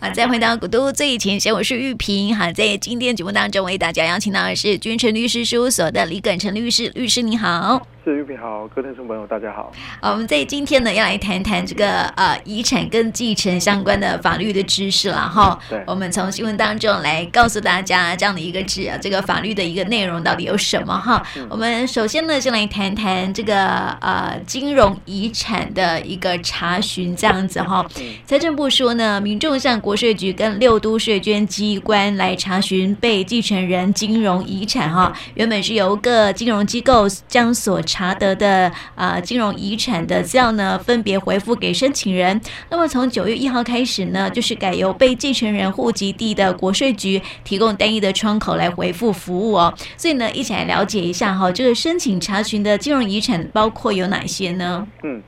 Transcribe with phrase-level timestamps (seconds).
[0.00, 2.34] 好，再回到古都最前线，我是玉萍。
[2.36, 6.88] 好，在今天节目当中，为大家邀请到的是君臣律师事务所的李耿成律师。
[6.94, 7.84] 律师你好。
[8.08, 9.70] 是玉萍好，各位听众朋友大家好。
[10.00, 15.58] 好，我们在今天呢要来谈谈这个呃遗产跟继承相关的法律的知识了哈。
[15.68, 15.82] 对。
[15.86, 21.22] 我们从新闻当中来告诉大家这样的一个知这个法律的一个内容到底有什么哈。
[21.36, 27.86] 嗯、我们首先呢先来谈谈这个呃金融遗产的一个查询这样子哈。
[28.24, 42.40] 财政部说呢，民众向国税局跟六都税捐机关来查询被继承人金融遗产哈，原本是由各金融机构将所查查得的啊、金融遗产的资料呢，分别回复给申请人。
[42.70, 49.74] 那么从九月一号开始呢，就是改由被继承人户籍地的国税局提供单一的窗口来回复服务哦。
[49.96, 54.86] 所以呢，一起来了解一下哈，这个申请查询的金融遗产包括有哪些呢？
[55.02, 55.20] 嗯，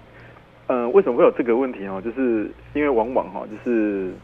[0.69, 2.01] 呃，为什么会有这个问题哦？
[2.01, 4.15] 就是因为往往哈，就是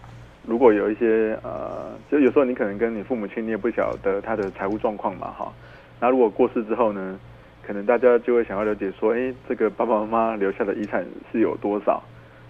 [0.44, 5.52] 如果有一些呃，就有时候你可能跟你父母亲，你也不晓得他的财务状况嘛哈。
[5.98, 7.18] 那如果过世之后呢？
[7.66, 12.00] 可能大家就会想要了解说，哎，这个爸爸妈妈留下的遗产是有多少？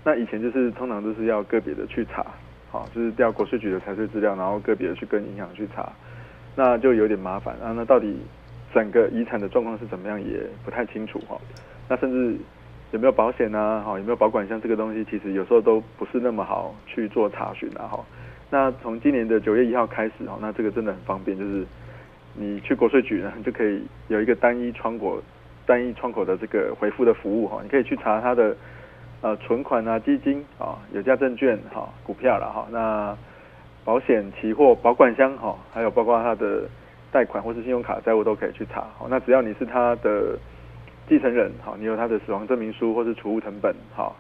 [0.05, 2.23] 那以前就是通常都是要个别的去查，
[2.71, 5.91] 好，就是调国税局的财税资料，然后个别的去跟银行去查，
[6.55, 7.73] 那就有点麻烦啊。
[7.75, 8.15] 那到底
[8.75, 11.41] 整个遗产的状况是怎么样，也不太清楚哈。
[11.89, 12.37] 那甚至
[12.91, 13.81] 有没有保险啊？
[13.81, 17.89] 哈，有没有保管箱这个东西，其实有时候都不是那么好去做查询啊。
[17.89, 18.05] 哈，
[18.51, 21.65] 那从今年的九月一号开始哈，那这个真的很方便，就是。
[22.39, 25.23] 你去国税局呢，就可以有一个单一窗口、
[25.65, 27.61] 单一窗口的这个回复的服务哈。
[27.63, 28.55] 你可以去查他的
[29.23, 32.69] 呃存款啊、基金啊、有价证券哈、股票了哈。
[32.71, 33.17] 那
[33.85, 36.69] 保险、期货、保管箱哈，还有包括他的
[37.11, 38.83] 贷款或是信用卡债务都可以去查。
[38.99, 40.39] 好，那只要你是他的
[41.09, 44.15] 继承人，好，你有他的死亡证明书或是储物成本，好，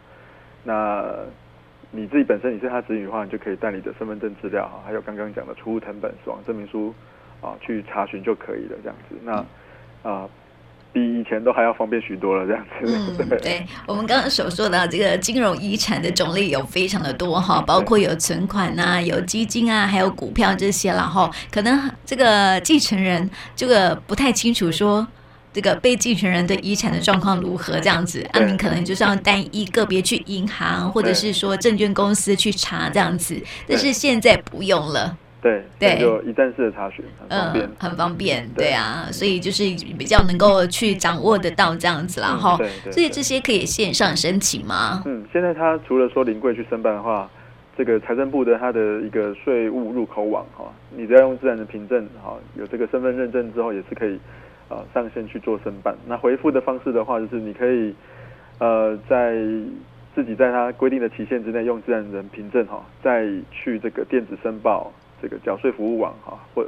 [0.64, 1.04] 那
[1.90, 6.94] 你自己本身你是他子女的话，你就可以带你的身份证资料哈，还有刚刚讲的储物成本、死亡证明书。
[7.40, 9.16] 啊，去查询就可以了，这样子。
[9.24, 9.44] 那啊、
[10.02, 10.30] 呃，
[10.92, 13.16] 比以前都还要方便许多了，这样子。
[13.20, 25.06] 嗯，对，我们刚刚所说的这个金融遗产的种类有非常的多哈，包括有存款啊，有基金啊，还有股票这些，然后可能这个继承人这个不太清楚说
[25.52, 33.38] 这个被继承人对遗产的状况如何这样子，那你可能就是要单一个别去银行或者是说证券公司去查这样子，
[33.68, 35.16] 但是现在不用了。
[35.46, 39.62] 对对，就一站式的查询，很方便，嗯，很方便，对啊，所以就是
[39.96, 42.56] 比较能够去掌握得到这样子啦，哈，
[42.90, 45.02] 所以这些可以线上申请吗？
[45.06, 47.30] 嗯，现在他除了说临柜去申办的话，
[47.76, 54.18] 这个财政部的他的一个税务入口网哈，你只要用自然人凭证哈，有这个身份认证之后，也是可以
[54.68, 55.94] 呃上线去做申办。
[56.08, 57.94] 那回复的方式的话，就是你可以
[58.58, 59.36] 呃在
[60.14, 64.90] 自己在他规定的期限之内用自然人凭证哈，再去这个电子申报。
[65.20, 66.64] 这个缴税服务网哈，或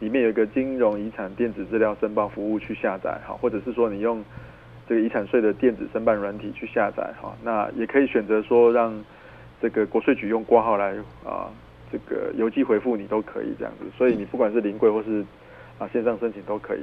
[0.00, 4.24] 里面有一个金融遗产电子资料申报服务去下载哈，或者是说你用
[4.88, 8.92] 这个遗产税的电子申办软体去下载哈，那也可以选择说让
[9.60, 11.50] 这个国税局用挂号来啊，
[11.90, 15.24] 这个邮寄回复你都可以这样子，所以你不管是临柜或是
[15.78, 16.80] 啊线上申请都可以。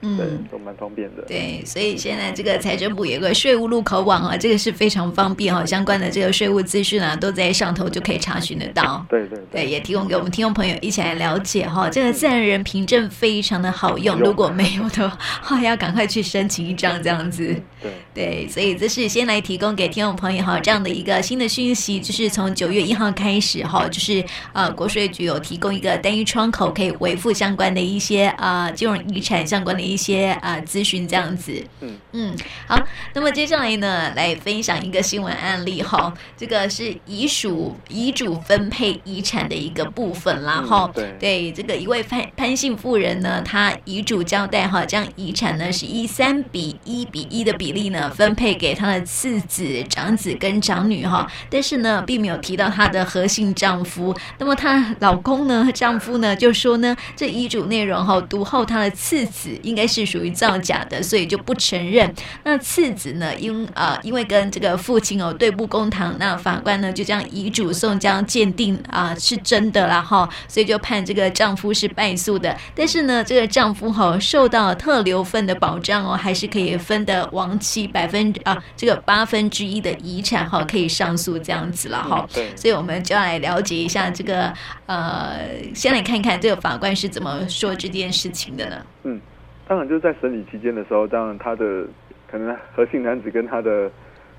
[0.00, 1.22] 嗯，对，都蛮方便的。
[1.22, 9.04] 对，所以现在这个财政部有个税务入口网啊，这个是非常方便哈，相关的这个税务资讯啊，都在上头就可以查询得到。
[9.08, 11.88] 对对对，对，也提供给我们听众朋友一起来了解哈。
[11.90, 15.10] 这个自然人凭证非常的好用，如果没有的
[15.42, 17.54] 话， 要赶快去申请一张这样子。
[17.80, 29.88] 对对，所以这是先来提供给听众朋友哈这样的一个新的讯息，就是从九月一号开始哈，就是呃国税局有提供一个单一窗口，可以回复相关的一些啊金融遗产相关的。
[29.88, 31.96] 一些啊咨询这样子，嗯。
[32.12, 32.36] 嗯，
[32.66, 32.78] 好，
[33.14, 41.14] 那么接下来呢，来分享一个新闻案例哈，这个是遗属遗嘱分配遗产的一个部分啦哈，对。
[41.18, 54.14] 对，这个一位潘潘姓妇人呢，她遗嘱交代哈，将遗产呢是以三比一比一的比例呢分配给他的次子、长子跟长女哈，但是呢，并没有提到她的核心丈夫。
[54.38, 59.78] 那么她老公呢，丈夫呢就说呢，这遗嘱内容哈，读后他的次子应。
[59.78, 62.12] 该是属于造假的，所以就不承认。
[62.42, 72.56] 那次子呢，因呃因为跟这个父亲哦对簿公堂，那法官呢就将遗嘱送交鉴定啊、是真的啦哈，所以就判这个丈夫是败诉的。
[72.74, 82.24] 但是呢，这个丈夫哈、受到特留份的保障哦，还是可以分得亡妻百分啊这个八分之一的遗产哈，可以上诉这样子了哈。
[82.32, 84.52] 对，所以我们就要来了解一下这个
[84.86, 85.40] 呃，
[85.74, 88.76] 先来看看这个法官是怎么说这件事情的呢？
[89.02, 89.20] 嗯。
[89.66, 91.84] 当然，就是在审理期间的时候，当然他的
[92.30, 93.90] 可能何姓男子跟他的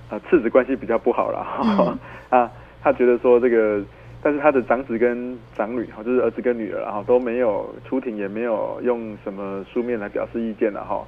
[0.09, 1.99] 啊次子关系比较不好了哈、嗯、
[2.41, 2.51] 啊，
[2.81, 3.79] 他觉得说这个
[4.23, 11.05] 但是他的长子跟长女哈，就是儿子跟女儿然后都没有出庭，也没有用什么书面来表示意见了哈。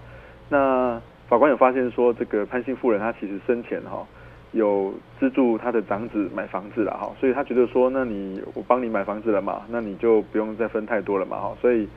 [0.50, 1.02] 那
[1.32, 4.06] 法官有发现说，这个潘姓妇人她其实生前哈
[4.52, 11.88] 有资助她的长子买房子了哈，所以他觉得说，那你我帮你买房子了嘛，那你就不用再分太多了嘛哈，所以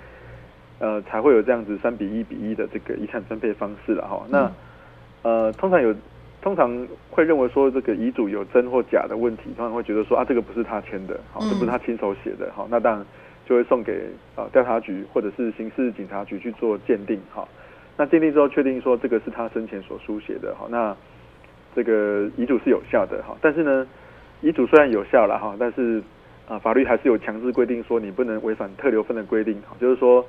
[0.78, 4.24] 呃才会有这样子三比一比一的这个遗产分配方式了哈。
[4.30, 4.48] 那
[5.22, 5.92] 呃通常有。
[6.40, 13.06] 通常会认为说这个遗嘱有真或假的问题，通常会觉得说啊，这个不是他签的，好，这不是他亲手写的，好，那当然
[13.46, 17.48] 就会送给啊调查局或者是刑事警察局去做鉴定，好，
[17.96, 20.96] 那鉴定之后确定说这个是他生前所书写的，好，那
[21.74, 23.86] 这个遗嘱是有效的，哈，但是呢，
[24.40, 26.02] 遗嘱虽然有效了，哈，但是
[26.48, 30.24] 啊法律还是有强制规定说你不能违反特留分的规定，就是说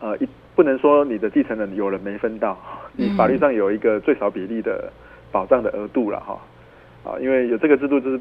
[0.00, 2.58] 呃一不能说你的继承人有人没分到，
[2.92, 4.92] 你法律上有一个最少比例的。
[5.34, 6.40] 保障的额度了哈，
[7.02, 8.20] 啊，因为有这个制度，就是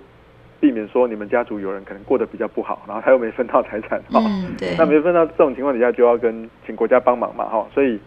[0.60, 8.00] 避免说你们家族有人可能过得比较不好，然后他又没分到财产，哈、嗯，对，那没分到这种情况底下，就要跟请国家帮忙嘛，哈，所以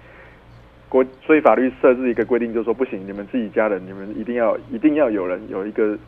[0.88, 5.98] 国所以法律设置一个规定，就是说不行，你们自己家人，你们一定要一定要有人有一个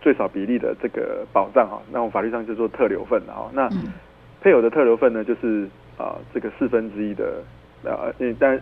[0.00, 3.68] 最少比例的这个保障哈，那我们法律上就做特留份哈，那
[4.40, 7.42] 配偶的特留份呢，就是啊这个四分之一的
[7.84, 8.60] 啊，但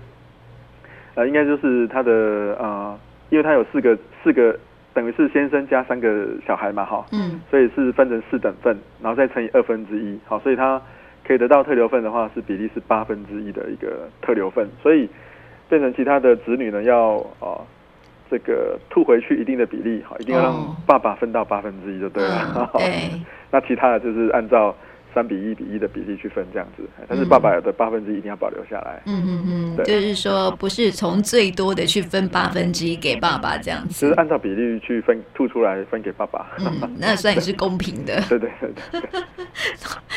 [1.14, 2.98] 呃应该就是他的啊。
[3.30, 4.54] 因为他有四个四个，
[4.92, 10.78] 等于是先生加三个小孩嘛，哈，嗯，所以是分成四等份，然后再乘以二分之一，好，所以他
[11.26, 15.08] 可以得到特留份的话，是比例是八分之一的一个特留份，所以
[15.68, 17.60] 变成其他的子女呢要啊
[18.30, 23.10] 这个吐回去一定的比例，好，一定要让爸爸分到八分之一就对了，对，
[23.50, 24.74] 那其他的就是按照。
[25.14, 29.02] 三比一比一的比例去分这样子，但是爸爸的八分之一一定要保留下来。
[29.06, 36.46] 嗯嗯嗯，对，就是说不是从最多的去分八分之一给爸爸这样子，就是按照比例去分吐出来分给爸爸。
[36.58, 38.22] 嗯，那算也是公平的。
[38.28, 39.10] 对对对，对。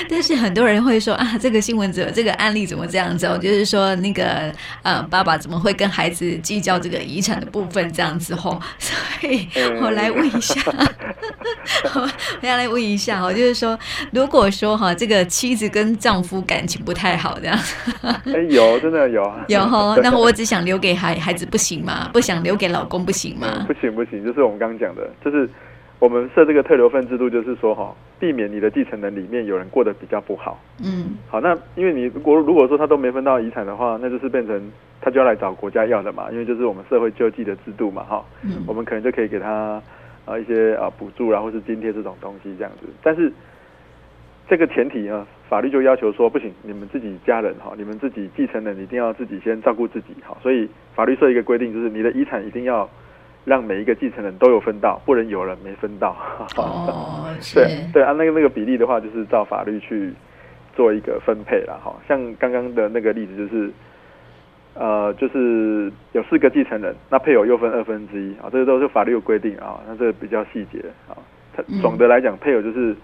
[0.10, 3.28] 但是很多人会说啊，这个新闻怎么这个案例怎么这样子？
[3.42, 4.52] 就是说那个
[4.82, 8.34] 呃，爸爸怎么会跟孩子计较这个遗产的部分这样子？
[8.34, 9.48] 吼， 所以
[9.82, 10.62] 我来问一下，
[12.42, 13.78] 我要来问一下哦，就是说
[14.12, 14.85] 如果说哈。
[14.86, 17.58] 啊，这个妻子跟丈夫感情不太好，这样。
[18.34, 19.44] 哎，有，真的有啊。
[19.50, 22.10] 有哈，那我只想留给孩孩子，不行吗？
[22.14, 23.48] 不想留给老公，不行吗？
[23.60, 25.50] 嗯， 不行，不行，就是我们刚刚讲的，就是
[26.00, 30.60] 我们设这个特留份制度，就是说哈，避免你的继承人里面有人过得比较不好。
[30.84, 31.18] 嗯。
[31.28, 34.72] 好，那因为你如果如果说他都没分到遗产的话，那就是变成
[35.02, 38.24] 他就要来找国家要的嘛，因为就是我们社会救济的制度嘛，哈。
[38.44, 38.64] 嗯。
[38.68, 39.82] 我们可能就可以给他
[40.26, 43.32] 啊一些啊补助啊，或是津贴这种东西这样子，但是。
[44.48, 52.88] 这个前提啊，法律就要求说不行，你们自己家人哈，你们自己继承人一定要自己先照顾自己哈，所以法律设一个规定，就是你的遗产一定要
[53.44, 56.16] 让每一个继承人都有分到，不能有人没分到。
[56.58, 57.26] 哦，
[57.56, 60.14] 对对，按那个那个比例的话，就是照法律去
[60.76, 61.96] 做一个分配了哈。
[62.08, 63.72] 像刚刚的那个例子就是，
[64.76, 71.18] 呃，就是有四个继承人，那配偶又分二分之一啊，这个都是法律有规定啊，那这个比较细节啊。
[71.58, 72.96] 它总的来讲，配偶就是。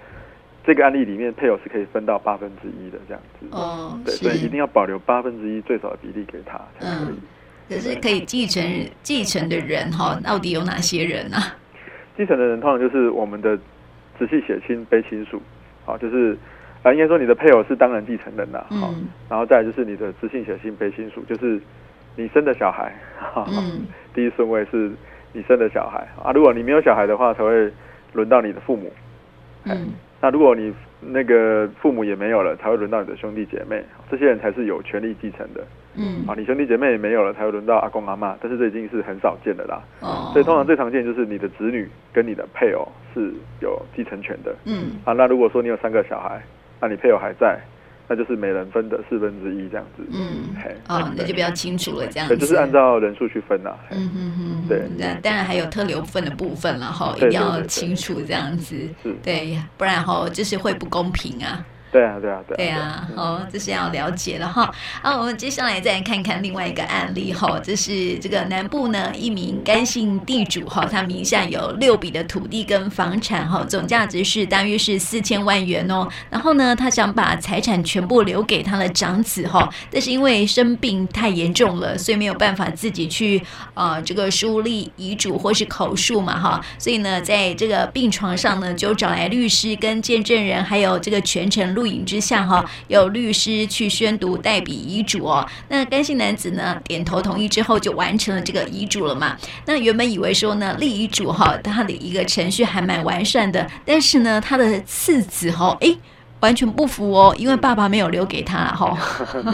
[0.63, 3.47] 这个案例里面，配偶是可以分到八分之一的这样子。
[3.51, 7.15] 哦，对，所以一定要保留八分之一最少的比例给他才可以。
[7.15, 7.17] 嗯，
[7.67, 8.63] 可是可以继承
[9.01, 11.37] 继承的人哈，到底有哪些人呢？
[12.15, 13.57] 继承的人通常就是我们的
[14.19, 15.41] 直系血亲卑亲属，
[15.83, 16.37] 好，就是
[16.83, 18.93] 啊，应该说你的配偶是当然继承人呐，好，
[19.29, 21.59] 然后再来就是你的直系血亲卑亲属，就是
[22.15, 22.93] 你生的小孩，
[23.47, 23.81] 嗯，
[24.13, 24.91] 第一顺位是
[25.33, 27.71] 你生的小孩啊，如果你没有小孩的话，才会
[28.13, 28.93] 轮到你的父母，
[29.63, 29.91] 嗯。
[30.21, 35.65] 那如果你那个父母也没有了，才会轮到你的兄弟姐妹，这些人才是有权利继承的。
[35.95, 39.81] 嗯，啊，你兄弟姐妹也没有了，才会轮到阿公阿妈，但是这已经是很少见的啦。
[40.01, 44.55] 哦，所以通常最常见就是你的子女跟你的配偶是有继承权的。
[44.65, 46.39] 嗯，啊，那如果说你有三个小孩，
[46.79, 47.59] 那你配偶还在。
[48.07, 50.03] 那就是每人分的四分之一这样子。
[50.11, 52.35] 嗯，嘿哦，那就比较清楚了，这样子。
[52.35, 53.77] 对，就是按照人数去分啦。
[53.91, 54.83] 嗯嗯嗯，对。
[54.97, 58.75] 那当然还有特留份的部分了哈，一定要清楚这样子。
[59.01, 59.13] 是。
[59.23, 61.65] 对，不然哈就是会不公平啊。
[61.91, 64.73] 对啊，对啊，对啊，对啊，好，这是要了解了哈。
[65.01, 76.07] 啊，我们接下来再来看看另外一个案例哈，这是这个南部呢一名干姓地主哈，他名下有六笔的土地跟房产哈，总价值是大约是四千万元哦。
[76.29, 83.43] 然后呢，他想把财产全部留给他的长子哈，但是因为生病太严重了，所以没有办法自己去
[83.73, 91.80] 呃这个书立遗嘱或是口述嘛哈，所以呢，在这个病床上呢，就找来律师跟见证人，还有这个全程录。
[91.81, 95.43] 录影之下哈，有律师去宣读代笔遗嘱哦。
[95.67, 99.35] 那甘姓男子呢点头同意之后，就完成了这个遗嘱了嘛。
[99.65, 105.97] 那原本以为说呢立遗嘱哈，他的一个程序还蛮完善的，但是呢他的次子哈，哎。
[106.41, 108.97] 完全不服哦，因为爸爸没有留给他哈，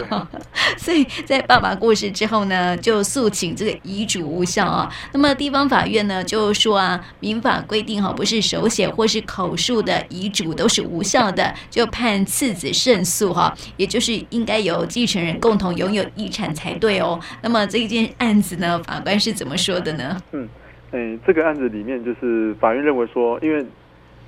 [0.76, 4.90] 所以在爸爸过世之后呢，就诉请这个遗嘱无效啊。
[5.12, 17.20] 那么地方法院呢就说啊，民法规定哈，不是手写或是口述的遗嘱都是无效的，就判次子胜诉哈，也就是应该由继承人共同拥有遗产才对哦。
[17.42, 20.16] 那么这一件案子呢，法官是怎么说的呢？
[20.32, 20.48] 嗯，
[20.92, 23.64] 哎，这个案子里面就是法院认为说，因为。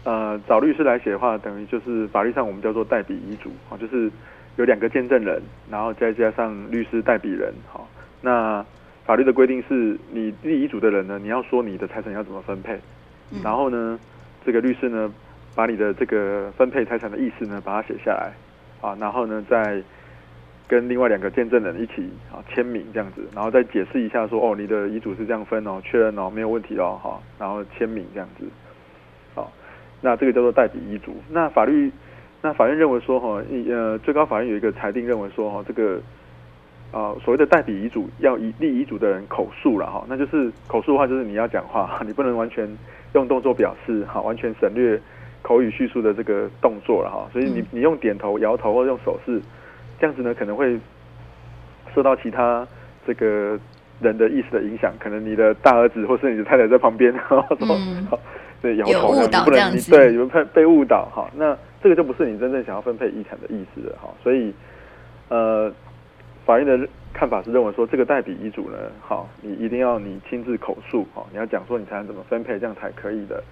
[0.03, 4.11] 呃，找律师来写的话，等于就是法律上我们叫做代笔遗嘱啊，就是
[4.57, 7.87] 有两个见证人，然后再加上律师代笔人，好，
[8.23, 8.65] 那
[9.05, 12.79] 法律的规定是你立遗嘱的人呢，你要说你的财产要怎么分配，
[13.45, 14.01] 然后呢，
[14.45, 15.13] 这个律师呢，
[15.55, 18.33] 把你的这个分配财产的意思呢，把它写下来，
[18.81, 19.83] 啊，然后呢，再
[20.67, 28.47] 跟另外两个见证人一起啊签名这样子，然后再解释一下说，哦，你的遗嘱是这样分哦，确认哦，没有问题哦，好，然后签名这样子。
[30.01, 31.15] 那这个叫做代笔遗嘱。
[31.31, 31.91] 那法律，
[32.43, 35.97] 那法院认为说，哈，呃，最高法院有一个裁定，认为说，哈，这个，
[36.91, 42.69] 啊、呃，所谓的代笔遗嘱要以立遗嘱的人口述了，哈，那就是口述的话，就是你要讲话， 你不能完全
[43.15, 45.01] 用动作表示，哈，完全省略
[45.43, 47.29] 口语叙述的这个动作了，哈。
[47.33, 49.41] 所以你你用点头、摇头或者用手势，
[49.99, 50.79] 这样子呢，可能会
[51.95, 52.67] 受到其他
[53.07, 53.59] 这个
[54.01, 58.07] 人的意思的影响，可能你的大儿子或是你的太太在旁边， 哈，嗯
[58.63, 64.53] 对，摇头这样，你不能你对，有被被误导哈，那这个就不是你真正想要分配遗产的意思了哈，所以
[65.29, 65.73] 呃，
[66.45, 73.43] 法院的看法是认为说，这个代笔遗嘱呢，好，你一定要你亲自口述哈，你要讲说你才能怎么分配，这样才可以的。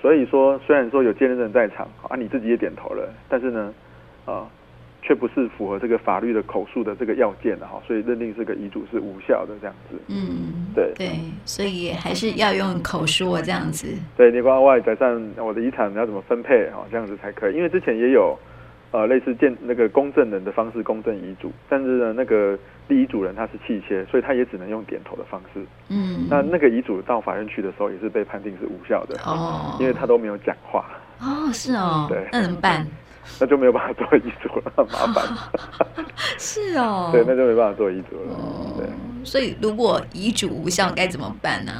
[0.00, 3.74] 所以说，虽然说有见证人在场啊，你自己也点头了，但是呢，
[4.24, 4.46] 啊。
[5.08, 9.96] 却不是符合这个法律的口述的这个要件的哈，所以认定这个遗嘱是无效的这样子。
[10.08, 13.86] 嗯，对对，所以还是要用口说这样子。
[14.18, 17.56] 对，你关外改善我的遗产要怎么分配哈，这样子才可以。
[17.56, 18.38] 因为之前也有
[18.90, 25.60] 呃类似见那个公证人的方式公证遗嘱，但是呢那个立遗嘱人他是弃切，所以他也只能用点头的方式。
[25.88, 30.84] 嗯，那那个遗嘱到法院去的时候也是被判定是无效的哦，因为他都没有讲话。
[31.20, 32.86] 哦，是哦，对，那怎么办？
[33.40, 35.24] 那就没有办法做遗嘱了，很麻烦。
[36.38, 38.32] 是哦， 对，那就没办法做遗嘱了。
[38.32, 38.86] 哦、对，
[39.24, 41.72] 所以如果遗嘱无效该怎么办呢？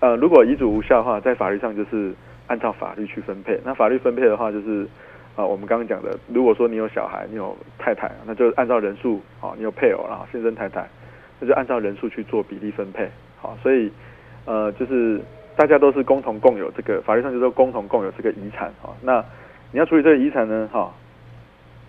[0.00, 2.12] 呃，如果遗嘱无效的话，在法律上就是
[2.46, 3.58] 按照法律去分配。
[3.64, 4.82] 那法律分配的话，就是
[5.34, 10.86] 啊、呃，我们刚刚讲的，如果说你有小孩，你有太太，那就按照人数啊、哦，你有配偶，然后先生太太，
[11.40, 13.08] 那就按照人数去做比例分配。
[13.40, 13.90] 好，所以
[14.44, 15.20] 呃，就是
[15.56, 18.92] 大家都是共同共有这个，法律上就是说共同共有这个遗产啊。
[19.00, 19.24] 那
[19.74, 20.94] 你要处理这个遗产呢，哈，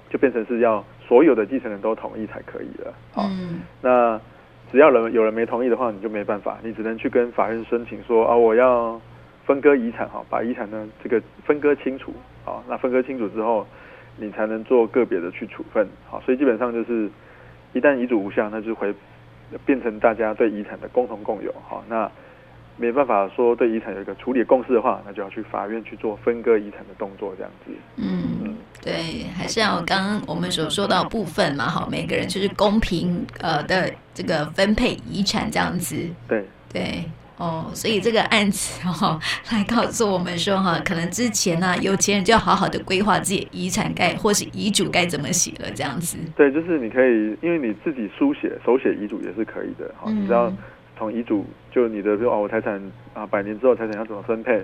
[0.09, 2.91] 就变成是要所有的继承人都同意才可以了。
[3.11, 4.19] 好，嗯，那
[4.71, 8.99] 只要人有人没同意的话，你就没办法，你只能去跟法院申请说啊，我要
[9.45, 12.11] 分割遗产，哈，把遗产呢这个分割清楚，
[12.43, 13.67] 好，那分割清楚之后，
[14.17, 17.07] 你才能做个别的去处分，好，所以基本上就是
[17.73, 18.91] 一旦遗嘱无效，那就会
[19.63, 22.09] 变成大家对遗产的共同共有，好，那。
[22.77, 27.71] 没办法说对遗产有一个处理共识的话，那就要去法院去做分割遗产的动作，这样子。
[27.95, 35.95] 嗯，对，还是要刚刚我们所说到部分嘛，哈，每个人就是公平呃的这个分配遗产这样子。
[36.27, 37.05] 对对
[37.37, 39.19] 哦，所以这个案子哦，
[39.51, 46.17] 来告诉我们说哈，可能之前呢、啊，有钱人就要好好的规划自己遗产该或是遗嘱该怎么写了，这样子。
[46.35, 50.51] 对，就是你可以，因为你自己书写手写遗嘱也是可以的，哈、嗯，你知道。
[50.97, 52.81] 从遗嘱就你的，比如哦，我财产
[53.13, 54.63] 啊，百年之后财产要怎么分配，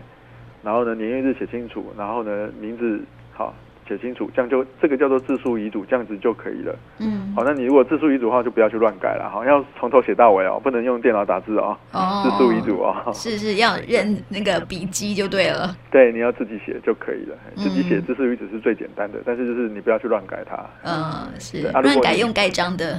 [0.64, 3.02] 然后呢，年月日写清楚，然后呢，名字
[3.34, 3.54] 好
[3.88, 6.74] 写清楚，这样就这个叫做自书遗嘱，这样子就可以了。
[7.00, 11.76] 嗯，好，那你如果自书遗嘱的话，就不要去乱改了，好，要从头写到尾哦，不能用电脑打字哦。
[11.92, 15.76] 哦，自书遗嘱哦，是是要认那个笔迹就对了。
[15.92, 20.58] 对，你要自己写就可以了，自己写自书遗嘱是最简单的，但是就是你不要去乱改它。
[20.84, 22.98] 嗯，是乱改用盖章的。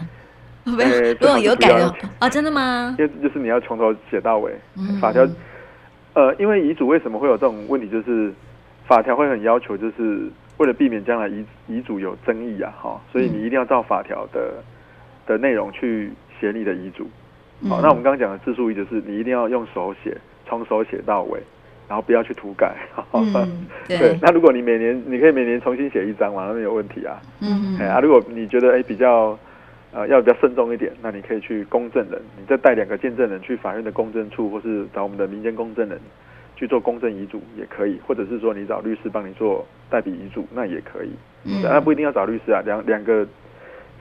[0.76, 2.94] 不是，如果有改的啊，真的吗？
[2.96, 5.26] 因为就是你要从头写到尾，嗯、法条，
[6.14, 7.88] 呃，因为遗嘱为什么会有这种问题？
[7.88, 8.32] 就是
[8.86, 14.54] 法条会很要求，就是为了避免将来遗遗嘱有争议啊，哈，所以你一定要照法条的
[15.26, 17.10] 的内容去写你的遗嘱。
[17.68, 20.16] 好，那我们刚刚讲的自书遗嘱是你一定要用手写，
[20.46, 21.40] 从手写到尾，
[21.88, 22.72] 然后不要去涂改。
[23.12, 24.18] 嗯，对，对。
[24.22, 27.20] 那如果你每年你可以每年重新写一张嘛，那没有问题啊。
[27.40, 27.88] 嗯嗯。
[27.88, 29.36] 啊，如果你觉得哎、欸、比较。
[29.92, 36.00] 呃，要比较慎重一点，那你可以去公证人，你再带两个见证人去法院的公证处，或是找我们的民间公证人
[36.56, 41.10] 去做公证遗嘱也可以，或者是说你找律师帮你做代笔遗嘱那也可以，
[41.44, 43.26] 嗯，那不一定要找律师啊，两两个、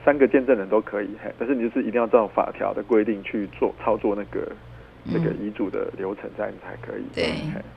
[0.04, 4.50] 三个见证人都可以，嘿，但是你就是一定要照法条的规定去做操作那个。
[5.10, 7.34] 这个遗嘱的流程这样才可以，对，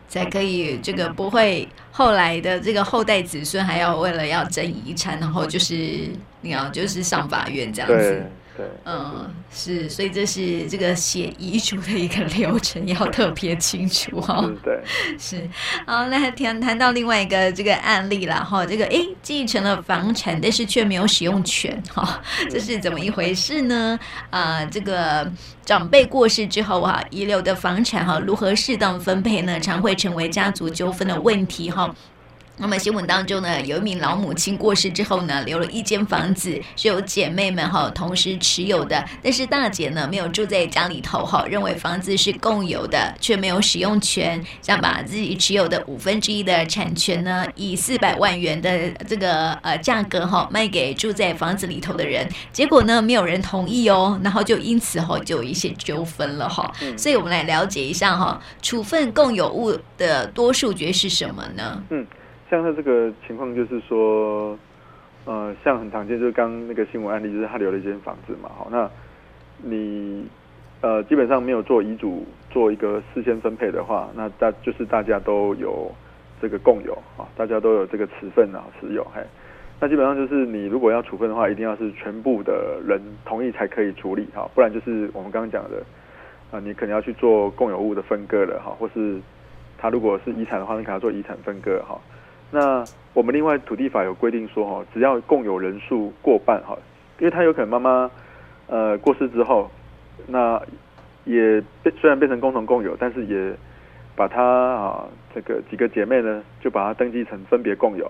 [0.08, 5.76] 才可以这个不会后来的这个后代子孙还要为了要争遗产，然后就是
[6.42, 8.24] 你要就是上法院这样子。
[8.58, 14.52] 对，嗯，是，所以这是这个写遗嘱的一个流程，要特别清楚哈、 哦。
[14.64, 14.82] 对，
[15.20, 15.48] 是。
[15.86, 24.00] 好，那谈谈到另外一个这个案例了哈，这个哎继承了房产，但是却没有使用权哈，这是怎么一回事呢？
[24.30, 25.30] 啊、呃，这个
[25.66, 29.60] 长辈过世之后哈，遗留的房产哈，如何适当分配呢？
[29.60, 31.94] 常会成为家族纠纷的问题哈。
[32.58, 39.04] 那么新闻当中呢，有一名老母亲过世之后呢，留了一间房子，是由姐妹们哈同时持有的。
[39.22, 52.26] 但是大姐呢没有住在家里头哈，认为房子是共有的，却没有使用权，想把自己持有的五分之一的产权呢，以四百万元的这个呃价格哈卖给住在房子里头的人。
[52.54, 56.74] 结果呢没有人同意哦，然后就因此哈就有一些纠纷了哈。
[56.98, 61.84] 所以我们来了解一下哈，处分共有物的多数决是什么呢？
[61.90, 62.08] 嗯。
[62.56, 64.58] 像他这个情况，就是说，
[65.26, 68.90] 呃，像很常见，就是刚那个新闻案例，就是他留了一间房子嘛，好，那
[69.58, 70.26] 你
[70.80, 75.92] 呃基本上没有做遗嘱，做一个事先分配的话，那大就是大家都有
[76.42, 79.22] 这个共有啊，大家都有这个持份啊持有，嘿，
[79.82, 85.84] 那基本上就是你如果要处分的话，一定要是全部的人同意才可以处理哈，不然就是我们刚刚讲的
[86.52, 89.20] 啊、你可能要去做共有物的分割了哈，或是
[89.78, 92.00] 他如果是遗产的话，你可能要做遗产分割哈。
[92.52, 92.84] 那
[93.14, 96.78] 我们另外土地法有规定说，哈，只要共有人数过半，哈，
[97.20, 98.10] 因为他有可能妈妈，
[98.68, 99.70] 呃，过世之后，
[100.28, 100.62] 那
[101.26, 101.62] 也
[102.00, 103.54] 虽然变成共同共有，但是也
[104.16, 108.10] 把他啊这个几个姐妹呢，就把它登记成分别共有，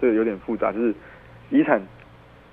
[0.00, 0.94] 这个有点复杂，就是
[1.50, 1.80] 遗产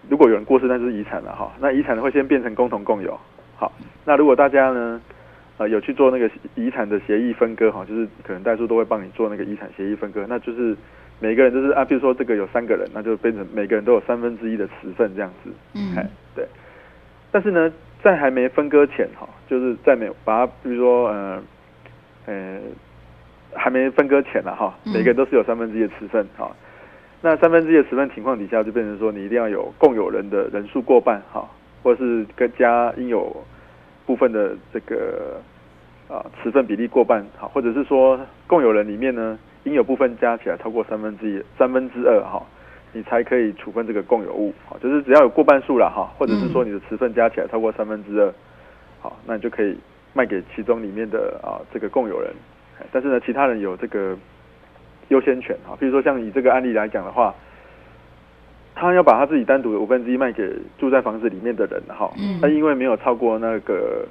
[0.09, 3.17] 如果有人过世，那就是遗产了哈，那遗产会先变成共同共有，
[3.55, 3.71] 好，
[4.03, 5.01] 那如果大家呢，
[5.57, 10.75] 呃，有去做那个遗产的协议分割，哈，就是可能代数都会帮你做那个遗产协议分割，那就是。
[11.21, 15.51] 每个人都是啊，比如说这个有三个人，那就变成每个人都有三分之一的持份这样子。
[15.73, 15.93] 嗯，
[16.33, 16.47] 对。
[17.29, 21.43] 但是呢，在还没分割前哈，就是在没有把它，比如说呃
[22.25, 22.59] 呃，
[23.53, 26.49] 还没分割前了哈，每个人都是有三分之一的持份哈。
[27.21, 31.45] 那三分之一的持份情况底下，就变成说你一定要有共有人的人数过半哈，
[31.83, 33.35] 或者是跟加应有
[34.05, 35.41] 部分的这个
[36.07, 39.37] 啊持份比例过半哈，或者是说共有人里面呢。
[39.63, 42.41] 应有部分加起来超过三分之一、三分之二哈，
[42.93, 48.33] 你才可以处分这个共有物，哈，就是只要有过半数了哈，或者是说你的持份加起来超过三分之二，
[49.01, 49.77] 好，那你就可以
[50.13, 52.31] 卖给其中里面的啊这个共有人，
[52.91, 54.17] 但是呢，其他人有这个
[55.09, 57.35] 优先权哈，比如说像以这个案例来讲的话，
[58.75, 64.07] 他要把他自己单独的五分之一卖给住在房子里面的人哈，他因为没有超过那个。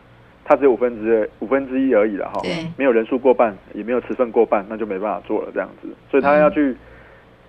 [0.48, 2.40] 他只有五分之五分之一而已了哈，
[2.78, 5.88] 没有人数过半，也没有持份过半，那就没办法做了这样子。
[6.10, 6.74] 所以他要去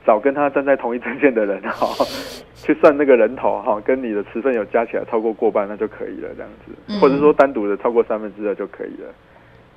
[0.06, 1.88] 找跟他站在同一阵线的人哈，
[2.56, 7.00] 去算那个人头哈，跟你的持份有加起来超过过半，那就可以了这样子。
[7.00, 9.10] 或者说单独的超过三分之二就可以了。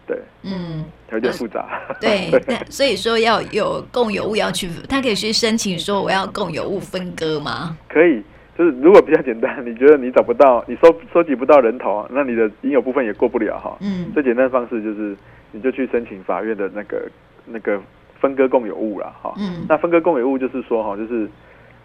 [0.04, 1.80] 对，嗯，有点复杂。
[2.00, 2.28] 对，
[2.68, 7.78] 所以说要有共有物要去，他可以去申请说我要共有物分割吗？
[7.88, 8.20] 可以。
[8.62, 13.76] 就是如果比较简单，你觉得你找不到， 你收收集不到人头，那你的应有部分也过不了哈。
[13.80, 14.12] 嗯。
[14.14, 15.16] 最简单的方式就是，
[15.50, 17.10] 你就去申请法院的那个
[17.44, 17.80] 那个
[18.20, 19.34] 分割共有物了哈。
[19.36, 19.66] 嗯。
[19.68, 21.28] 那分割共有物就是说哈，就是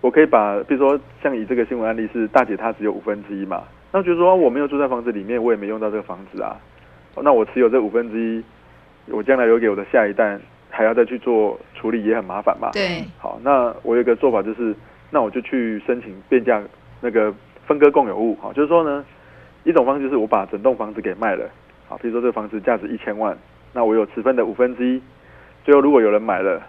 [0.01, 6.55] 我可以把，比如说像以这个新闻案例是大姐她只有五分之一嘛，那就是说我没有住在房子里面，我也没用到这个房子啊，
[7.23, 8.43] 那我持有这五分之一，
[9.11, 10.37] 我将来留给我的下一代
[10.69, 12.69] 还要再去做处理，也很麻烦嘛。
[12.71, 13.03] 对。
[13.17, 14.75] 好，那我有一个做法就是。
[15.09, 16.61] 那我就去申请变价
[17.01, 17.33] 那个
[17.65, 19.05] 分割共有物，哈，就是说呢，
[19.63, 21.49] 一种方式就是我把整栋房子给卖了，
[21.87, 23.37] 好，比如说这个房子价值一千万，
[23.73, 25.01] 那我有持分的五分之一，
[25.63, 26.61] 最后如果有人买了，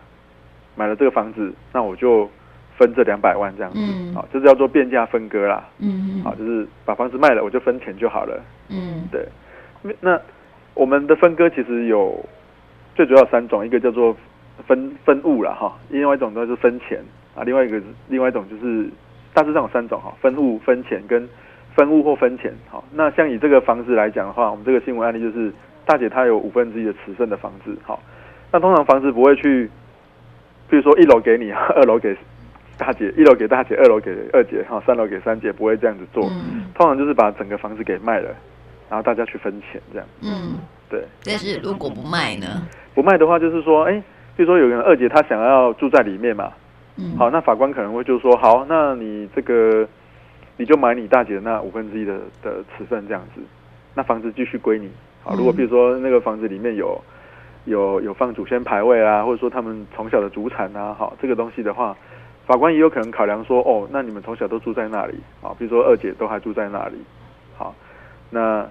[0.77, 2.31] 买了这个房子，那我就
[2.77, 3.79] 分这两百万这样子，
[4.15, 9.27] 好，这是叫做变价分割啦，嗯，好，就是把房子卖了，我就分钱就好了，嗯，对，
[10.01, 10.21] 那
[10.75, 12.25] 我们的分割其实有
[12.95, 14.17] 最主要三种，一个叫做
[14.67, 17.03] 分分物了，哈，另外一种都是分钱。
[17.39, 18.89] 啊，另外一个另外一种就是
[19.33, 21.29] 大致上有三种哈，分物、分钱跟
[21.77, 22.53] 分物或分钱。
[22.69, 25.53] 好，那像以这个房子来讲的话，我们这个新闻案例就是
[25.87, 27.77] 大姐她有五分之一的持分的房子。
[27.85, 28.03] 好，
[28.51, 29.71] 那通常房子不会去，
[30.69, 32.17] 比如说一楼给你，二楼给
[32.77, 36.29] 大姐，一楼给大姐，二楼给二姐，哈，三楼给三姐，不会这样子做。
[36.75, 38.31] 通常就是把整个房子给卖了，
[38.91, 40.07] 然后大家去分钱这样。
[40.23, 40.59] 嗯，
[40.91, 41.05] 对。
[41.25, 42.47] 但是如果不卖呢？
[42.95, 44.03] 不卖的话，就是说，哎，
[44.37, 46.53] 比如说有人二姐她想要住在里面嘛，
[46.99, 49.89] 嗯，好，那法官可能会就说，好，那你这个
[50.57, 53.41] 你就买你大姐的那五分之一的的尺寸这样子，
[53.95, 54.91] 那房子继续归你。
[55.23, 57.01] 好，如果比如说那个房子里面有
[57.67, 61.97] 有有放祖先牌位啊，或者说他们从小的祖产啊，好，这个东西的话，
[62.47, 66.97] 法官也有可能考量说，哦，那你们从小都住在那里，啊，比如说二姐都还住在那里，
[67.57, 67.73] 好，
[68.31, 68.67] 那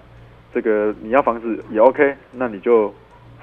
[0.52, 2.92] 这个你要房子也 OK，那你就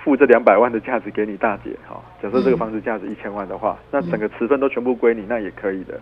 [0.05, 5.99] 付这两百万的价值给你大姐，哈，假设这个房子价值一千万的话，那整个持分都全部归你，那也可以的，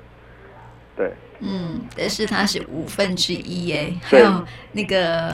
[0.95, 5.33] 对，嗯，但是它是五分之一耶，还有那个。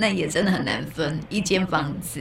[0.00, 2.20] 那也真的很难分一间房子，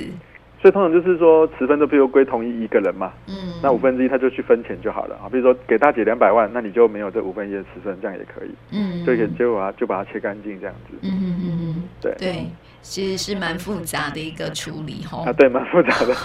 [0.59, 5.29] 所以通常就是说持分都比如归同一一个人嘛，嗯，那五分之一他就去分钱就好了啊。
[5.29, 11.56] 比如说给大姐两百万，那你就没有这五分之一的持分，这样也可以，嗯，就可以结果啊就把它切干净这样子，嗯嗯，
[12.01, 12.45] 对对，
[12.81, 16.15] 其实是蛮复杂的一个处理哈，啊对，蛮复杂的，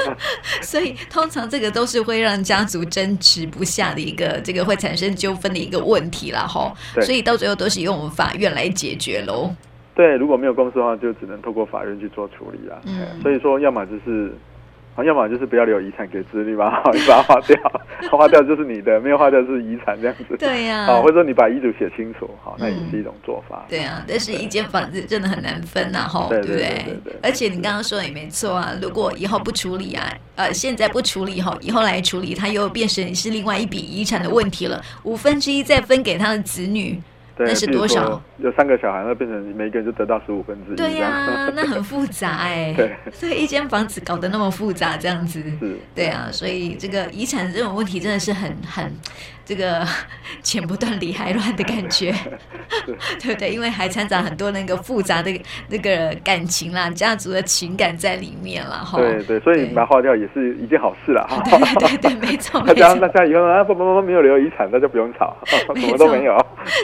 [0.62, 9.54] 所以通常这个都是会让家族争执不下的一个，这个会产生纠纷的一个问题啦哈，所以到最后都是用我们法院来解决喽。
[9.94, 12.76] 对，如果没有公司的话，就只能透过法院去做处理啦。
[12.84, 14.36] 嗯，所以说，要么就是，
[14.94, 17.56] 啊，要么就是不要留遗产给子女吧，你把它花掉，
[18.16, 20.36] 花掉就是你的，没有花掉是遗产这样子。
[20.38, 23.64] 对呀、啊，或者说你把遗嘱写清楚，好，那也是一种做法。
[23.66, 26.96] 嗯、对啊，但是一间房子真的很难分呐，哈， 对不对？
[27.22, 37.00] 而且你刚刚说的也没错啊，如果以后不处理啊，呃，现在不处理吼，以后来处理，它又变成是另外一笔遗产的问题了，五分之一再分给他的子女。
[37.36, 38.20] 对，那是多少？
[38.38, 40.76] 有三个小孩，那变成每一个人就得到十五分之一。
[40.76, 42.72] 对呀、啊， 那很复杂哎。
[42.76, 45.42] 对， 所以一间房子搞得那么复杂，这样子。
[45.60, 45.76] 是。
[45.94, 48.92] 对啊，所以这个遗产这种问题真的是很很。
[49.44, 49.86] 这个
[50.42, 52.12] 剪不断理还乱的感觉，
[53.20, 53.50] 对不对？
[53.50, 55.30] 因为还掺杂很多那个复杂的
[55.68, 58.98] 那个感情啦，家族的情感在里面了哈。
[58.98, 61.26] 对对，所以把它花掉也是一件好事啦。
[61.78, 62.60] 对对对，没错。
[62.62, 66.34] 大家大家以后啊，爸爸妈妈没有留遗产，那就不用吵，什么都没有。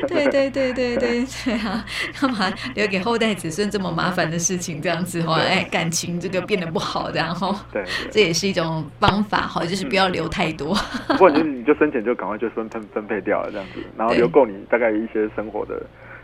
[0.07, 1.83] 对对对对对对啊！
[2.21, 4.81] 干嘛留给后代子孙这么麻烦的事情？
[4.83, 10.75] 这样子哈，哎，感情这个变得不好，然后对，这也是一种方法哈，就是不要留太多。
[11.09, 12.50] 不过你你就生前就赶快就。
[12.51, 15.83] 分分分配掉了这样子，然后留够你大概一些生活的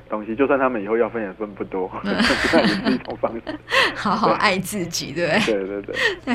[0.08, 3.42] 东西，就算他们以后要分也分不多， 是一种方式。
[3.94, 5.40] 好好爱自己，对不对？
[5.46, 5.96] 对对对。
[6.24, 6.34] 对，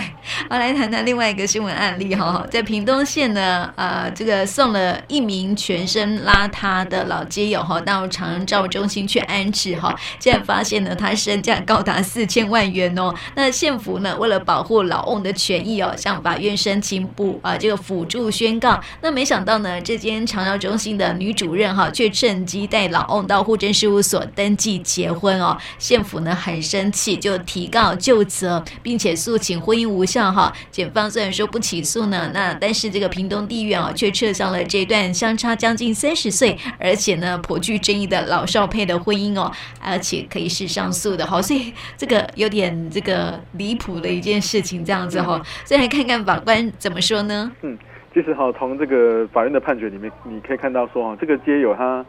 [0.50, 13.14] 好，来谈谈另外一个新闻案例哈，在屏东县呢，呃，这个送了一名全身邋遢的老街友哈到长照中心去安置哈，竟然发现呢，他身价高达四千万元哦。
[13.36, 18.80] 那县府呢，为了保护老翁的权益哦，向法院申请补啊这个辅助宣告。
[19.02, 25.56] 那没想到呢，这间长照中心的女主任哈，却趁机带老翁到户政事务所登记结婚哦。
[25.78, 30.52] 县府呢很生气，就提告就责，并且诉请婚姻无效哈。
[30.72, 41.40] 检方虽然说不起诉呢，那但是这个屏东地院啊，却撤销了这段相差将近三十岁，而且呢颇具争议的老少配的婚姻哦，而且可以是上诉的哈。
[41.40, 45.40] 所以这个有点这个离谱的一件事情，这样子哈。
[45.64, 47.52] 再来看看法官怎么说呢？
[47.62, 47.78] 嗯，
[48.14, 52.04] 其实哈，从这个法院的判决里面，你可以看到说哈，这个街友他。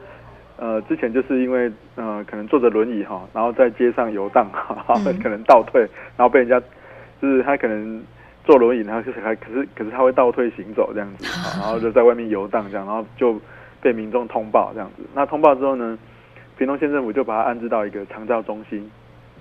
[0.63, 5.81] 呃，之前就是因为呃，可能坐着轮椅哈，然后在街上游荡 哈，可能倒退，
[6.17, 6.61] 然后被人家
[7.21, 8.01] 就是他可能
[8.45, 11.25] 坐轮椅，然后就是还可是可是他会倒退行走这样子，
[11.59, 13.41] 然后就在外面游荡这样，然后就
[13.81, 15.03] 被民众通报这样子。
[15.13, 15.99] 那通报之后呢，
[16.57, 18.89] 屏东县政府就把他安置到一个长照中心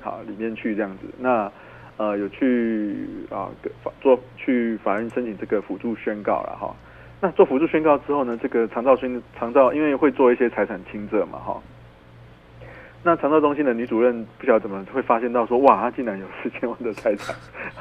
[0.02, 1.06] 好里面去这样子。
[1.20, 1.52] 那
[1.98, 2.96] 呃有去
[3.30, 3.48] 啊
[3.84, 6.76] 法做去法院申请这个辅助宣告了哈。
[7.24, 11.62] 那做辅助宣告之后呢，这个长照宣长照因为会做一些财产清册嘛，哈。
[13.04, 17.36] 那长照中心的女主任不晓得怎么会发现到说，哇，她竟然有四千万的财产，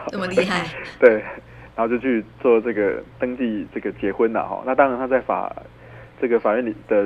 [0.08, 0.66] 这么厉害？
[1.00, 1.14] 对，
[1.74, 4.62] 然后就去做这个登记这个结婚了哈。
[4.66, 5.50] 那当然她在法
[6.20, 7.04] 这个法院里的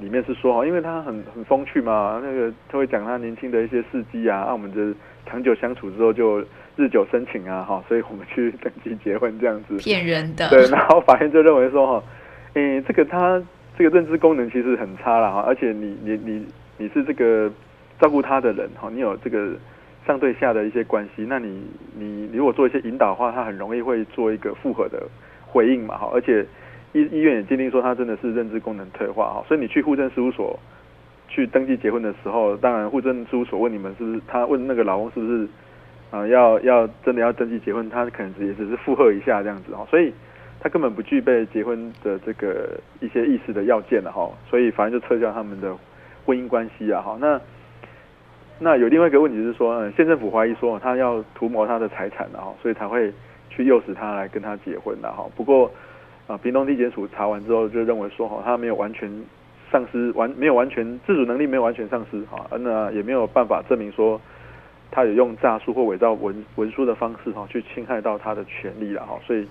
[0.00, 4.92] 里面是说哈，因为她很很风趣嘛，那个她会讲她年轻的一些事迹啊，啊，我们的
[5.24, 6.44] 长久相处之后就。
[6.76, 10.46] 日久生情啊，哈，所以我们去登记结婚这样子，骗人的。
[10.50, 12.04] 对，然后法院就认为说，哈，
[12.52, 13.42] 诶，这个他
[13.78, 17.50] 这个认知功能其实很差了哈，而且你你你你是这个
[17.98, 19.52] 照顾他的人哈，你有这个
[20.06, 21.62] 上对下的一些关系，那你
[21.98, 25.02] 你如果做一些引导的话，他很容易会做一个复合的
[25.46, 26.44] 回应嘛，哈，而且
[26.92, 30.58] 医医院也鉴定说他真的是认知功能退化哈，所以你去户政事务所
[31.26, 35.48] 去登记结婚的时候，当然户政事务所问你们是不是，他问那个老公是不是。
[36.10, 40.12] 啊，要要真的要登记结婚，他可能也只是附和一下这样子哦，所以
[40.60, 45.76] 他根本不具备结婚的这个一些意思的要件了哈，所以反正就撤销他们的
[46.24, 47.16] 婚姻关系啊哈。
[47.20, 47.40] 那
[48.58, 53.12] 那有另外一个问题是说，嗯，县政府怀疑说他要图谋他的财产，然后所以才会
[53.50, 55.26] 去诱使他来跟他结婚的哈。
[55.36, 55.70] 不过
[56.26, 59.10] 啊，屏东地检署查完之后就认为说哈，他没有完全
[59.70, 64.20] 丧失完，没有完全自主能力没有完全丧失哈，那也没有办法证明说
[64.90, 69.46] 他有用诈术或伪造文文书的方式哈去侵害到他的权利了哈，所以。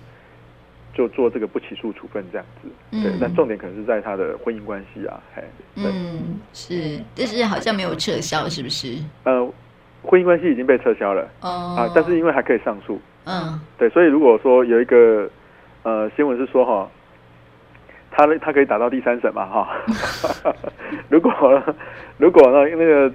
[0.94, 5.42] 就做这个不起诉处分这样子，嗯、对，但重点可能是在他的婚姻关系啊，嘿，
[5.74, 8.96] 嗯，是，但是好像没有撤销，是不是？
[9.24, 9.46] 呃，
[10.02, 15.28] 婚姻关系已经被撤销了，哦，啊，但是因为还可以上诉，嗯，对，所以如果说有一个
[15.82, 16.88] 呃新闻是说哈，
[18.10, 19.76] 他他可以打到第三审嘛，哈，
[21.10, 21.30] 如果
[22.16, 23.12] 如果呢那个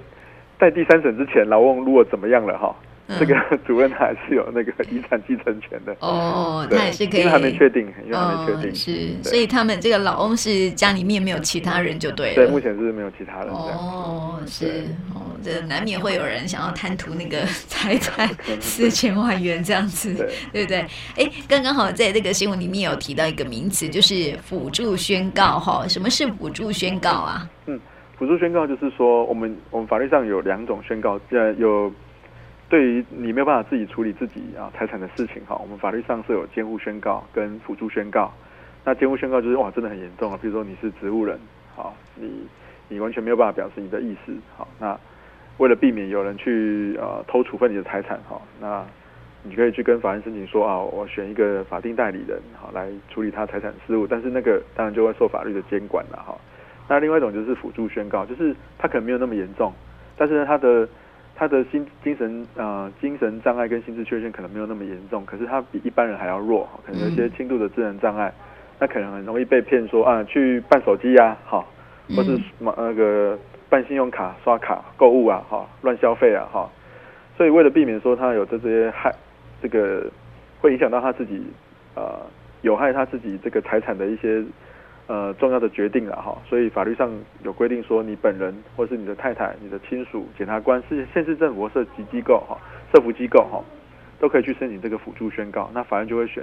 [0.62, 2.72] 在第三审之前，老翁如果怎么样了哈？
[3.18, 3.34] 这个
[3.66, 13.48] 主任还是有那个遗产继承权的哦，他也是可以，因为还没确定，因为还没确定，哦、是，所以他们这个老翁是家里面没有其他人就对了，对，目前是没有其他人。
[13.48, 20.86] 哦，是，哦，这难免会有人想要贪图那个 财产四千万元这样子，对，对不对？
[21.16, 27.46] 哎，刚刚好在这个新闻里面有提到一个名词，就是辅助宣告哈，什么是辅助宣告啊？
[27.66, 27.78] 嗯，
[28.22, 31.92] 辅助宣告就是说，我们我们法律上有两种宣告，呃，有。
[32.68, 38.32] 对于你没有办法自己处理自己啊财产的事情哈，我们法律上是有监护宣告跟辅助宣告。
[38.84, 41.36] 那监护宣告就是哇，真的很严重啊，比如说你是植物人，
[41.74, 42.46] 好，你
[42.88, 44.96] 你完全没有办法表示你的意思，好，那
[45.58, 48.86] 为了避免有人去呃偷处分你的财产哈，那
[49.42, 56.38] 你可以去跟法院申请说啊，我选一个法定代理人好来处理他财产事务，但是那个当然就会受法律的监管了哈。
[56.88, 59.72] 那另外一种就是辅助宣告，就是他可能没有那么严重，
[60.16, 60.88] 但是呢他的。
[61.34, 68.32] 他的心精神呃精神障碍跟心智缺陷可能没有那么严重，可是他比一般人还要弱，可能有一些轻度的智能障碍，
[68.78, 71.64] 那可能很容易被骗说啊去办手机呀，哈，
[72.14, 73.36] 或是那个
[73.70, 76.70] 办信用卡刷卡购物啊，哈，乱消费啊，哈，
[77.38, 79.12] 所以为了避免说他有这这些害，
[79.62, 80.06] 这个
[80.60, 81.42] 会影响到他自己
[81.94, 82.20] 呃
[82.60, 84.44] 有害他自己这个财产的一些。
[85.12, 87.10] 呃，重要的决定了哈，所以法律上
[87.44, 92.56] 有规定说，你本人或是你的太太、你的亲属、检察官、是县市政府或社级机构哈、
[92.94, 93.62] 社福机构哈，
[94.18, 95.70] 都可以去申请这个辅助宣告。
[95.74, 96.42] 那法院就会选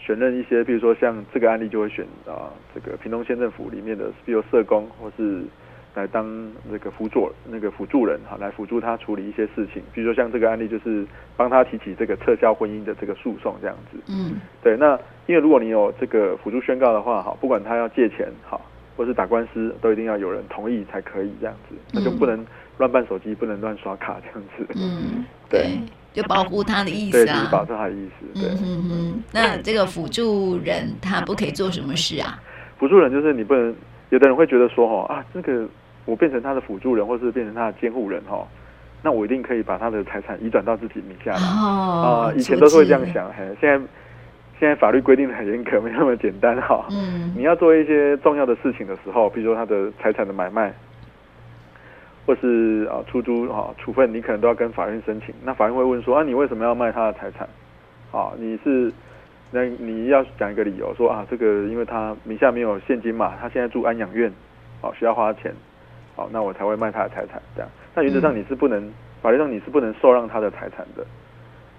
[0.00, 5.44] 选任一些，比如说像这个案例就会选啊，这个屏东县政府里面的，比如社工或是。
[5.94, 6.26] 来当
[6.70, 13.98] 那个辅助那个辅助人哈，来辅助他处理一些事情，比如说像这个案例，就是帮他提起这个撤销婚姻的这个诉讼这样子。
[14.08, 14.74] 嗯，对。
[14.76, 18.58] 那因为如果你有这个辅助宣告的话，哈，不管他要借钱哈，
[18.96, 22.42] 或是打官司，都一定要有人同意才可以这样子，那就不能
[22.78, 24.66] 乱办手机，不能乱刷卡这样子。
[24.74, 25.78] 嗯，对，
[26.14, 28.40] 就保护他的意思啊，保护他的意思。
[28.40, 29.22] 对，嗯嗯。
[29.30, 32.40] 那这个辅助人他不可以做什么事啊？
[32.78, 33.74] 辅助人就是你不能，
[34.08, 35.68] 有的人会觉得说，哈啊这个。
[36.04, 38.46] 我变成他的辅助人，或是变成他的监护人哈，
[39.02, 42.34] 那我一定可以把他的财产移转到自己名下来啊、哦呃！
[42.34, 43.86] 以前都是会这样想，嘿，现在
[44.58, 46.86] 现在法律规定的很严格，没那么简单哈。
[46.90, 50.72] 嗯，你要做一些重要的事情的时候，比如说他的财产的买卖，
[52.26, 55.34] 或是啊出租啊处分，你可能都要跟法院申请。
[55.44, 57.48] 那法院会问说啊，你为什么要卖他的财产？
[58.12, 58.92] 啊，你是
[59.50, 64.32] 那你要讲一个理由说啊，这个因为他名下没有现金嘛，他现在住安养院，
[64.80, 65.52] 啊需要花钱。
[66.14, 67.70] 好，那我才会卖他的财产，这样。
[67.94, 71.04] 那原则上你是不能，嗯、法律上你是不能受让他的财产的。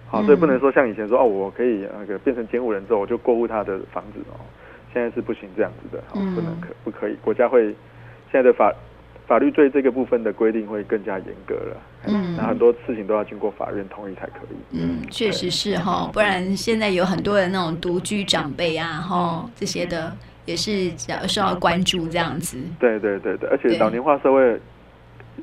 [0.08, 4.40] 好，所以不能说像以前说哦，我可以那个变成监护人之后，我就过户他的房子哦。
[4.94, 7.16] 现在是不行这样子的，好，不能可不可以？
[7.24, 7.64] 国家会
[8.32, 8.72] 现在的法
[9.26, 11.78] 法律对这个部分的规定会更加严格了。
[12.06, 14.78] 嗯，那很多事情都要经过法院同意才可以。
[14.78, 20.16] 嗯，确实是哈，不然现在有很多的那种独居长辈啊，哈这些的。
[20.46, 20.92] 也是
[21.28, 22.58] 受到关注这样子。
[22.80, 24.60] 对对对对，而且老年化社会，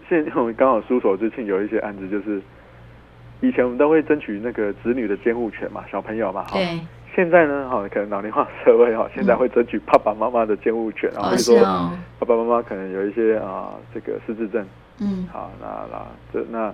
[0.08, 2.40] 现在我们刚好书所之庆有一些案子，就是
[3.40, 6.52] 以前我们都会争取那个子女的监护权嘛，小朋友嘛，哈。
[6.54, 6.80] 对。
[7.12, 11.60] 现在呢，哈，可能老龄化社会哈，现在会争取爸爸妈妈的监护权，然后就说
[12.20, 14.64] 爸爸妈妈可能有一些啊，这个失智症，
[15.00, 16.72] 嗯，好，那那这那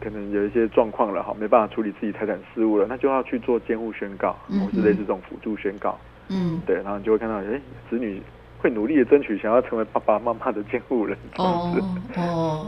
[0.00, 5.98] 可能有一些状况了哈，没办法处理自己财产事务了，那就要去做监护宣告，或是类似这种辅助宣告。
[6.28, 8.22] 嗯，对，然后你就会看到，哎，子女
[8.58, 11.80] 会努力的争取，想要成为爸爸妈妈的监护人，这样子。
[12.20, 12.66] 哦，哦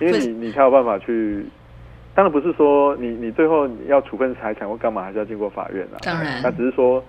[0.00, 1.46] 因为你你才有办法去，
[2.14, 5.96] 当然不是说你你最后你要处分财产或干嘛，还是要经过法院啊。
[6.02, 7.02] 当然，那只是说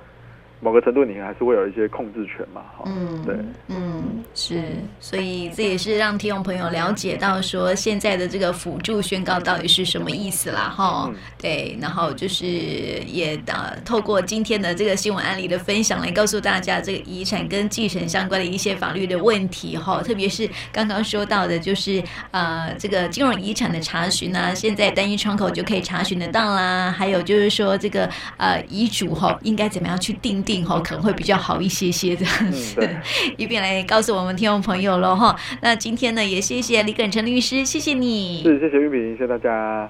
[0.59, 3.35] 某个程度，你还是会有一些控制权嘛，哈，嗯，对，
[3.67, 4.63] 嗯，是，
[4.99, 30.46] 所以这也是让听众朋友了解到说现在的这个辅助宣告到底是什么意思啦，哈，对，然后就是也呃透过今天的这个新闻案例的分享来告诉大家这个遗产跟继承相关的一些法律的问题，哈，特别是刚刚说到的，就是呃这个金融遗产的查询呢，现在单一窗口就可以查询得到啦，还有就是说这个呃遗嘱哈应该怎么样去定。
[30.47, 33.01] 定哈可能会比较好一些些这样子，嗯、
[33.37, 35.35] 以便 来告诉我们听众朋友了哈。
[35.61, 38.41] 那今天呢，也谢谢李耿成律师，谢谢你。
[38.43, 39.89] 是，谢谢玉萍，谢谢大家。